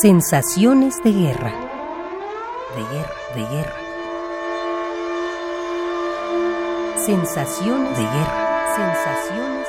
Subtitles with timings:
[0.00, 1.50] Sensaciones de guerra.
[2.76, 3.78] De guerra, de guerra.
[6.98, 8.66] Sensaciones de guerra.
[8.76, 9.68] Sensaciones.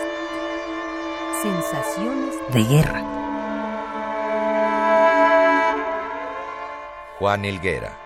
[1.42, 3.02] Sensaciones de guerra.
[7.18, 7.98] Juan Hilguera.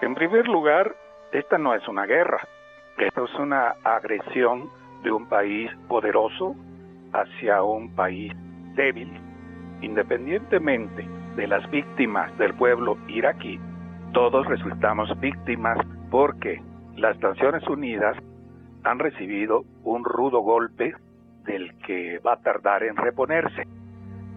[0.00, 0.96] En primer lugar,
[1.30, 2.48] esta no es una guerra.
[2.98, 4.72] Esto es una agresión
[5.04, 6.56] de un país poderoso
[7.12, 8.32] hacia un país
[8.74, 9.12] débil.
[9.80, 13.58] Independientemente de las víctimas del pueblo iraquí,
[14.12, 15.78] todos resultamos víctimas
[16.10, 16.62] porque
[16.96, 18.16] las Naciones Unidas
[18.84, 20.94] han recibido un rudo golpe
[21.44, 23.66] del que va a tardar en reponerse.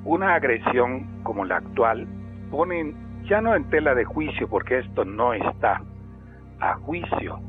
[0.03, 2.07] Una agresión como la actual
[2.51, 2.93] pone
[3.25, 5.81] ya no en tela de juicio porque esto no está
[6.59, 7.39] a juicio,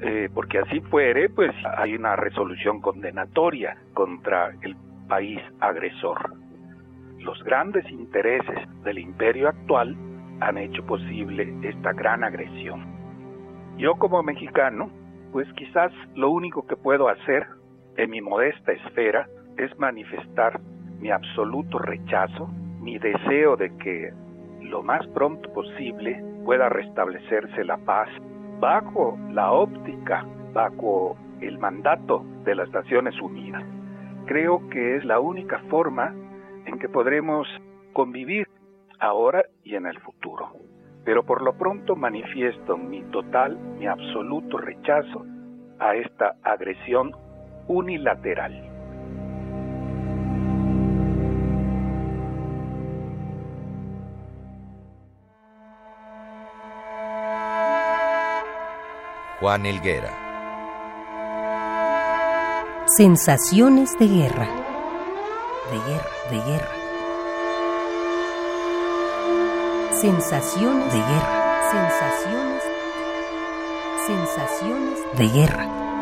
[0.00, 4.76] eh, porque así fuere, pues hay una resolución condenatoria contra el
[5.08, 6.34] país agresor.
[7.18, 9.96] Los grandes intereses del imperio actual
[10.40, 12.84] han hecho posible esta gran agresión.
[13.78, 14.90] Yo como mexicano,
[15.32, 17.46] pues quizás lo único que puedo hacer
[17.96, 20.60] en mi modesta esfera es manifestar
[21.00, 22.48] mi absoluto rechazo,
[22.80, 24.12] mi deseo de que
[24.60, 28.08] lo más pronto posible pueda restablecerse la paz
[28.60, 33.64] bajo la óptica, bajo el mandato de las Naciones Unidas.
[34.26, 36.14] Creo que es la única forma
[36.66, 37.46] en que podremos
[37.92, 38.48] convivir
[38.98, 40.52] ahora y en el futuro.
[41.04, 45.26] Pero por lo pronto manifiesto mi total, mi absoluto rechazo
[45.78, 47.12] a esta agresión
[47.68, 48.73] unilateral.
[59.44, 59.62] Juan.
[62.96, 64.48] Sensaciones de guerra.
[65.70, 66.70] De guerra, de guerra.
[70.00, 71.60] Sensaciones de guerra.
[71.70, 72.62] Sensaciones.
[74.06, 75.93] Sensaciones de guerra.